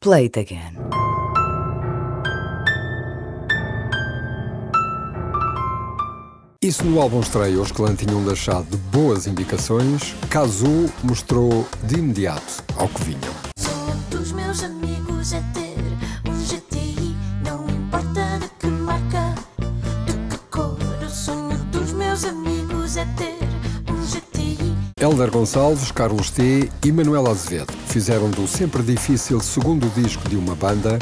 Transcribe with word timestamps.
Play 0.00 0.26
it 0.26 0.38
again. 0.38 0.76
E 6.62 6.70
se 6.70 6.84
no 6.84 7.00
álbum 7.00 7.18
estreia 7.18 7.60
os 7.60 7.72
clãs 7.72 7.98
tinham 7.98 8.24
deixado 8.24 8.70
de 8.70 8.76
boas 8.76 9.26
indicações, 9.26 10.14
Kazu 10.30 10.88
mostrou 11.02 11.66
de 11.82 11.96
imediato 11.96 12.62
ao 12.76 12.88
que 12.88 13.02
vinham. 13.02 13.34
Sonho 13.58 13.96
dos 14.08 14.30
meus 14.30 14.62
amigos 14.62 15.32
é 15.32 15.42
ter 15.52 16.30
um 16.30 16.44
GTI, 16.44 17.16
não 17.44 17.68
importa 17.68 18.38
de 18.38 18.48
que 18.50 18.66
marca, 18.68 19.34
de 20.06 20.12
que 20.30 20.38
cor. 20.48 20.78
O 21.04 21.10
sonho 21.10 21.58
dos 21.72 21.92
meus 21.92 22.24
amigos 22.24 22.96
é 22.96 23.04
ter. 23.16 23.47
Hélder 25.08 25.30
Gonçalves, 25.30 25.90
Carlos 25.90 26.28
T 26.28 26.70
e 26.84 26.92
Manuel 26.92 27.30
Azevedo 27.30 27.72
fizeram 27.86 28.28
do 28.28 28.46
sempre 28.46 28.82
difícil 28.82 29.40
segundo 29.40 29.88
disco 29.94 30.28
de 30.28 30.36
uma 30.36 30.54
banda 30.54 30.98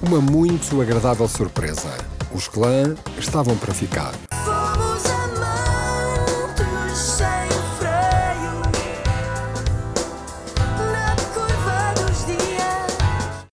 uma 0.00 0.18
muito 0.18 0.80
agradável 0.80 1.28
surpresa. 1.28 1.90
Os 2.34 2.48
clãs 2.48 2.96
estavam 3.18 3.54
para 3.58 3.74
ficar. 3.74 4.14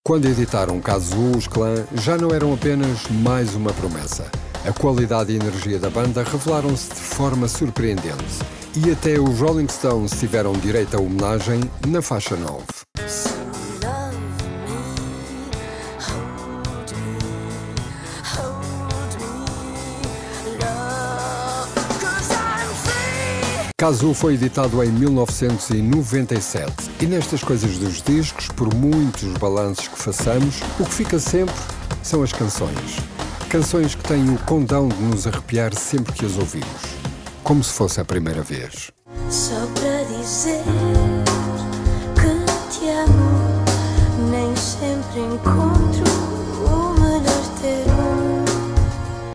Quando 0.02 0.26
editaram 0.26 0.80
Kazu, 0.80 1.38
os 1.38 1.48
clãs 1.48 1.82
já 1.96 2.18
não 2.18 2.34
eram 2.34 2.54
apenas 2.54 3.10
mais 3.10 3.54
uma 3.56 3.74
promessa. 3.74 4.32
A 4.66 4.72
qualidade 4.72 5.34
e 5.34 5.36
energia 5.36 5.78
da 5.78 5.90
banda 5.90 6.24
revelaram-se 6.24 6.94
de 6.94 6.96
forma 6.96 7.50
surpreendente. 7.50 8.57
E 8.80 8.92
até 8.92 9.20
os 9.20 9.40
Rolling 9.40 9.68
Stones 9.68 10.12
tiveram 10.12 10.54
direito 10.54 10.96
a 10.96 11.00
homenagem 11.00 11.60
na 11.88 12.00
faixa 12.00 12.36
9. 12.36 12.64
So 13.08 13.32
love 13.84 14.16
me, 14.68 14.78
hold 16.00 16.92
me, 16.94 17.18
hold 18.24 19.18
me, 19.18 19.26
love, 20.60 21.74
'cause 22.00 22.32
I'm 22.32 22.70
free. 22.84 23.72
Kazu 23.80 24.14
foi 24.14 24.36
editado 24.36 24.84
em 24.84 24.92
1997 24.92 26.92
e 27.02 27.08
nestas 27.08 27.44
coisas 27.44 27.80
dos 27.80 28.00
discos, 28.04 28.48
por 28.50 28.72
muitos 28.76 29.34
balanços 29.40 29.88
que 29.88 29.98
façamos, 29.98 30.62
o 30.80 30.86
que 30.86 30.94
fica 30.94 31.18
sempre 31.18 31.56
são 32.04 32.22
as 32.22 32.32
canções. 32.32 33.00
Canções 33.50 33.96
que 33.96 34.04
têm 34.04 34.30
o 34.30 34.38
condão 34.40 34.88
de 34.88 35.02
nos 35.02 35.26
arrepiar 35.26 35.74
sempre 35.74 36.14
que 36.14 36.26
as 36.26 36.38
ouvimos, 36.38 36.97
como 37.48 37.64
se 37.64 37.72
fosse 37.72 38.02
a 38.02 38.04
primeira 38.04 38.42
vez. 38.42 38.92
Só 39.30 39.56
para 39.76 40.04
dizer 40.04 40.62
que 42.16 42.78
te 42.78 42.90
amo, 42.90 43.64
nem 44.30 44.54
sempre 44.58 45.22
encontro 45.22 45.87